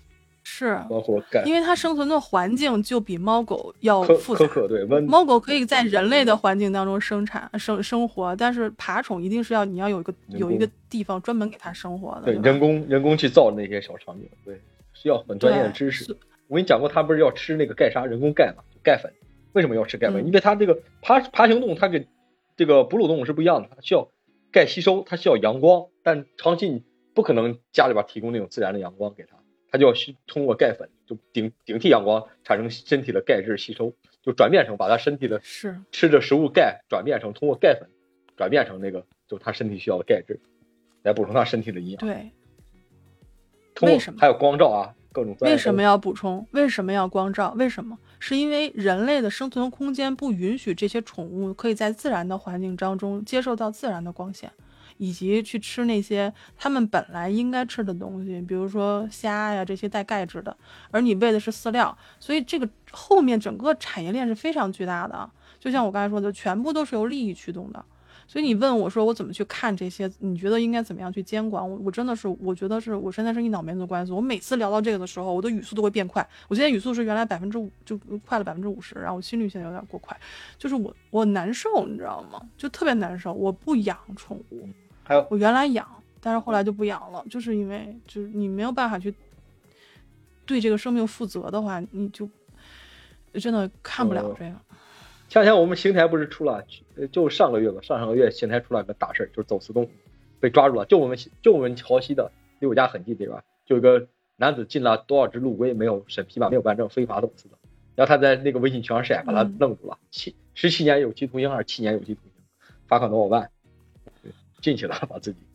[0.53, 4.45] 是，包括盖，因为它生存的环境就比猫狗要复杂。
[4.67, 12.23] 对，猫狗可以在人类的环境当中生产生生活，但是爬宠一定是要你要有一个有一个地方专门给它生活的。
[12.25, 14.59] 对，人工人工去造那些小场景，对，
[14.93, 16.11] 需要很专业的知识。
[16.49, 19.09] 我跟你讲过，它不是要吃那个钙砂人工钙嘛，钙粉。
[19.53, 20.25] 为什么要吃钙粉？
[20.27, 22.05] 因为它这个爬爬行动物，它跟
[22.57, 24.09] 这个哺乳动物是不一样的，它需要
[24.51, 26.83] 钙吸收，它需要阳光，但长期你
[27.13, 29.37] 不可能家里边提供那种自然的阳光给它。
[29.71, 29.93] 它就要
[30.27, 37.89] 通过钙粉，就顶顶替阳光，产生身体的钙质吸收，就转变成把它身体的是吃的食物钙转变成通过钙粉
[38.35, 40.39] 转变成那个，就它身体需要的钙质，
[41.03, 41.99] 来补充它身体的营养。
[41.99, 42.31] 对，
[43.81, 44.93] 为什么还有光照啊？
[45.13, 46.47] 各种为什么要补充？
[46.51, 47.53] 为什么要光照？
[47.57, 47.97] 为什么？
[48.17, 54.49] 是因为人类的生存空间不允许这些宠物可以在自然的环境当中接受到自然的光线。
[55.01, 60.55] 以及去吃那些他们本来应该吃的东西，比如说虾呀这些带钙质的，
[60.91, 65.27] 而你喂的是饲料，所以这个后面整个产业链是非常巨大的。
[65.59, 67.83] 就像我刚才说的，全部都是由利益驱动的。
[68.27, 70.09] 所以你问我说我怎么去看这些？
[70.19, 71.67] 你觉得应该怎么样去监管？
[71.67, 74.13] 我我真的是我觉得是我现在是一脑门子官司。
[74.13, 76.25] 我每次聊到这个的时候，我的语速都会变快。
[76.47, 80.15] 我现在语速是原来百分之五就快了百分之五十，然后我心率现在有点过快，
[80.59, 82.39] 就是我我难受，你知道吗？
[82.55, 83.33] 就特别难受。
[83.33, 84.69] 我不养宠物。
[85.29, 85.87] 我原来养，
[86.19, 89.13] 但是后来就不养了，就是因为就是你没有办法去
[90.45, 92.29] 对这个生命负责的话，你就
[93.33, 94.55] 真的看不了这个。
[95.27, 96.63] 前两天我们邢台不是出了，
[97.11, 99.89] 就上个月吧，上上个月邢台出了个大事儿就是走私动物
[100.39, 103.43] 被抓住了，就我们就我们桥西的离我家很近，对吧？
[103.65, 107.57] 就一个男子进了多少只陆龟，没有审批吧，没有办证，非法走私的。
[107.95, 112.43] 然后他在那个微信群上晒，把他弄住了，七十七年有期徒刑还是七年有期徒刑，
[112.87, 113.49] 罚款多少万？
[114.61, 115.39] 进去了，把自己。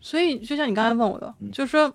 [0.00, 1.92] 所以，就像你刚才问我的，就是说，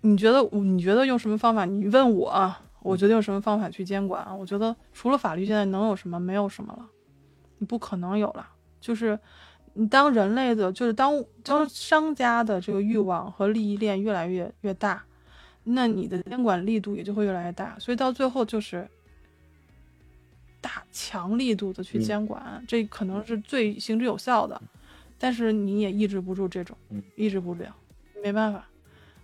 [0.00, 1.64] 你觉得，你觉得用什么方法？
[1.64, 4.26] 你问我，我觉得用什么方法去监管？
[4.38, 6.18] 我觉得除了法律，现在能有什么？
[6.18, 6.88] 没有什么了，
[7.58, 8.48] 你不可能有了。
[8.80, 9.18] 就是
[9.74, 15.04] 你当人类的，就是当当商家的这个欲望和利益链越来越越大，
[15.62, 17.78] 那你的监管力度也就会越来越大。
[17.78, 18.88] 所以到最后就是。
[20.62, 24.58] 大强力度的去监管，这可能是最行之有效的，
[25.18, 26.74] 但是你也抑制不住这种，
[27.16, 27.74] 抑制不了，
[28.22, 28.64] 没办法。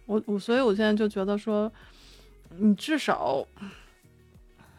[0.04, 1.70] 我我所以，我现在就觉得说，
[2.56, 3.46] 你至少，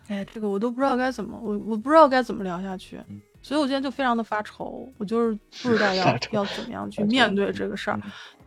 [0.07, 2.99] 哎，这个我都不知道该怎么，我我不知道该怎么聊下去，
[3.41, 8.01] 所以我现在就非常的发愁，我就是不知道要要怎么样去面对这个事儿。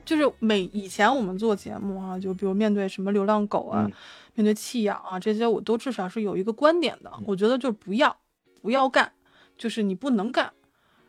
[0.05, 3.89] 就是每以前我们做节目啊，就比如面对什么流浪狗啊。
[4.35, 7.13] 面对弃养啊，这些我都至少是有一个观点的。
[7.27, 8.17] 我觉得就是不要，
[8.61, 9.13] 不要干，
[9.59, 10.53] 就是你不能干，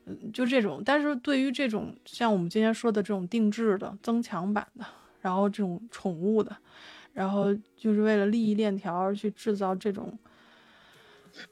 [0.05, 0.81] 嗯，就这种。
[0.85, 4.85] 但是对于这种像我们今天说的这种定制的、增强版的，
[5.21, 6.55] 然后这种宠物的，
[7.13, 10.17] 然后就是为了利益链条而去制造这种，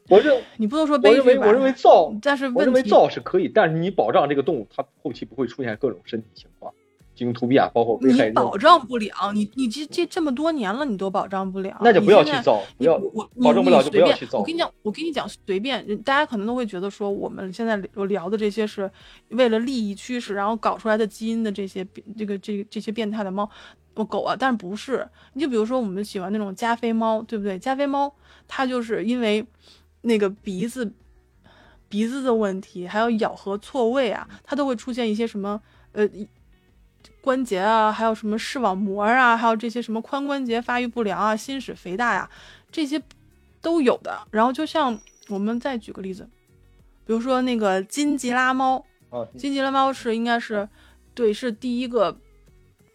[0.10, 1.24] 我认你不能说悲剧吧？
[1.24, 6.74] 我认为我认为造，但是我认为造是可以，但是你保障这个动物它后期不会出现各种身体情况。
[7.14, 14.40] 进行突变，包括你保障不了，你你这这这么多年了，你都保障不了，那就不要去造，不要我保证不了就不要去造。
[14.40, 17.76] 我跟你讲，我跟你讲，随便，大家可能都会觉得说，我们现在
[18.08, 18.90] 聊的这些是
[19.30, 21.86] 为了利益驱使，然后搞出来的基因的这些
[22.18, 23.48] 这个这这些变态的猫、
[23.96, 25.08] 我狗啊，但是不是？
[25.34, 27.60] 你就比如说我们喜欢那种加菲猫，对不对？
[27.60, 28.12] 加菲猫
[28.48, 29.46] 它就是因为
[30.02, 30.92] 那个鼻子
[31.88, 35.62] 鼻子的问题，还有咬合错位啊，它都会出现一些什么
[35.92, 36.10] 呃。
[37.22, 42.30] 关节啊，还有什么视网膜啊，还有这些什么髋关节发育不良啊、心室肥大呀，
[42.72, 43.02] 这些
[43.62, 44.28] 都有的。
[44.32, 45.00] 然后就像
[45.30, 46.28] 我们再举个例子，
[47.06, 48.84] 比如说那个金吉拉猫，
[49.38, 50.68] 金吉拉猫是应该是
[51.14, 52.18] 对，是第一个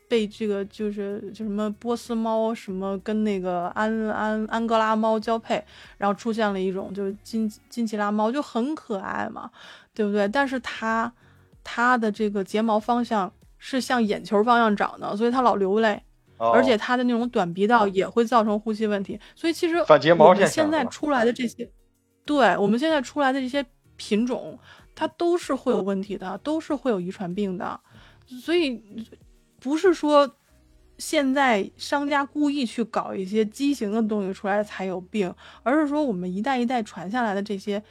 [0.09, 5.65] 被这个就是就什么波斯猫什么跟那个安安安哥拉猫交配，
[5.99, 9.51] 然后出现了一种就是金金吉拉猫，就很可爱嘛，
[9.95, 10.27] 对不对？
[10.27, 11.13] 但是它
[11.63, 13.33] 它的这个睫毛方向。
[13.59, 16.03] 是向眼球方向长的，所以它老流泪，
[16.37, 19.19] 而且它的那种短鼻道也会造成呼吸问题。
[19.35, 19.77] 所以其实
[20.19, 21.69] 我们现在出来的这些，
[22.25, 23.65] 对我们现在出来的这些
[23.97, 24.59] 品种，
[24.95, 27.81] 它都是会有问题的，都是会有遗传病的。
[28.27, 28.83] 所以
[29.61, 30.37] 不是说
[30.99, 35.33] 现在商家故意去搞一些畸形的东西出来才有病，
[35.63, 37.83] 而是说我们一代一代传下来的这些。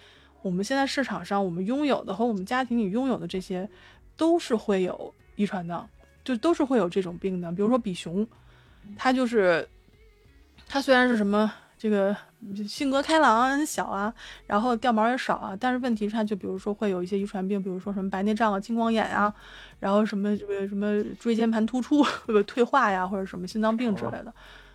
[0.42, 3.68] 我们现在市场上，我们拥有的和我们家庭里拥有的这些，
[4.16, 5.88] 都是会有遗传的，
[6.24, 7.52] 就都是会有这种病的。
[7.52, 8.26] 比如说比熊，
[8.96, 9.68] 它就是，
[10.68, 12.16] 它虽然是什么这个
[12.68, 14.14] 性格开朗啊、很小啊，
[14.48, 19.34] 然后掉毛也少啊，但是问题是它就比如说会有一些遗传病，比如说什么白内障啊、青光眼啊，
[19.80, 24.34] 然后什么这个什么椎间盘突出 或者退化呀，或者什么心脏病之类的。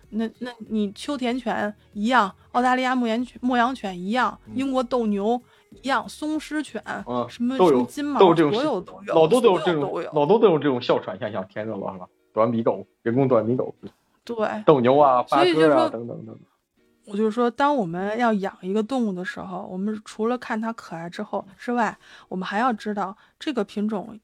[0.09, 5.41] 那那你秋田犬一样，澳大利亚牧羊犬牧羊犬一样，英国斗牛。
[5.71, 6.83] 一样，松狮犬，
[7.29, 12.07] 什么什么金毛这种，所有都有，老多都有这种，老多都有这种哮喘现象，天热了是吧？
[12.33, 13.73] 短鼻狗，人工短鼻狗，
[14.25, 16.39] 对，斗牛啊，八哥啊，等等等等。
[17.05, 21.97] 我就是说，当我们要养一个动物的时候，我们除了看它可爱之后之外，
[22.27, 24.19] 我们还要知道这个品种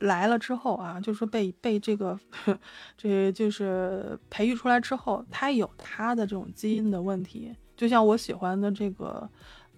[0.00, 2.18] 来了之后啊，就是说被被这个
[2.98, 9.28] 这就是培育出来之后，它有它的这种基因的问题，就像我喜欢的这个。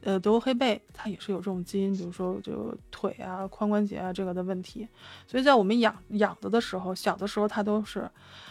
[0.02, 4.88] 呃，德国黑贝它也是有这种基因，比如说就腿啊、髋关节啊这个的问题，
[5.26, 8.10] 所以在我们养养的的时候，小的时候它都是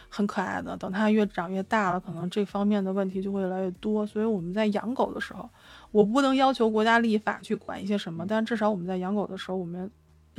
[0.09, 4.05] 很可爱的，等它越长越大了，可能这方面的问题就会越来越多。
[4.05, 5.49] 所以我们在养狗的时候，
[5.91, 9.89] 我不能要求国家立法去管一些什么，但至少我们在养狗的时候，我们。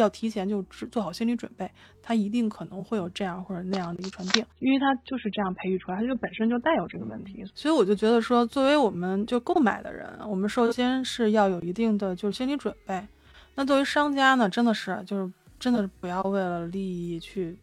[0.01, 1.70] 要提前就做好心理准备，
[2.03, 7.44] 他一定可能会有这样或者那样的遗传病，因为他就是这样培育出来，他就本身就带有这个问题。
[7.55, 13.07] 所以我就觉得说，作为我们就购买的人，我们首先是要有一定的就是心理准备。
[13.55, 17.57] 那作为商家呢，真的是就是真的是不要为了利益去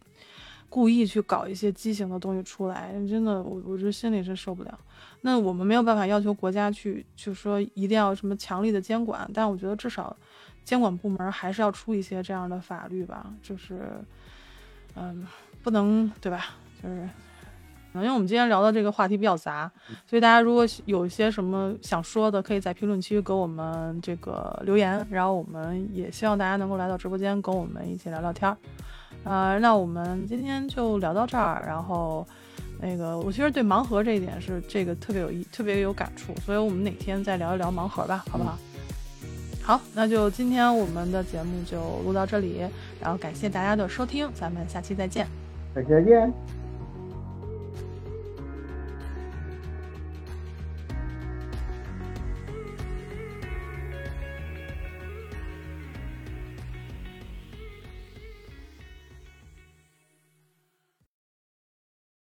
[0.68, 4.78] 故意去搞一些畸形的东西出来，真的我我这心里是受不了。
[5.22, 10.16] 那我们没有办法要求国家去就说一定要什么强力的监管，但我觉得至少。
[10.68, 13.80] 监管部门还是要出一些这样的法律吧，就是，
[14.94, 15.26] 嗯，
[15.62, 16.44] 不能对吧？
[16.82, 17.08] 就是，
[17.94, 19.72] 因为我们今天聊的这个话题比较杂，
[20.06, 28.54] 所以大家如果有一些什么想说的，可以在评论区给我们这个留言，然后我们也希望大家能够来到直播间跟我们一起聊聊天儿。
[29.24, 32.26] 呃，那我们今天就聊到这儿，然后
[32.78, 38.58] 那个我其实对盲盒这一点是这个特别有意，特别有感触，所以我们哪天再聊一聊盲盒吧，好不好？
[39.68, 42.62] 好，那就今天我们的节目就录到这里，
[43.02, 45.26] 然后感谢大家的收听，咱们下期再见，
[45.74, 46.32] 再见。